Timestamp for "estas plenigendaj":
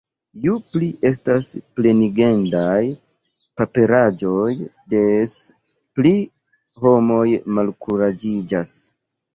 1.09-2.81